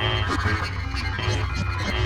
[0.00, 0.06] いい
[1.92, 1.99] ね。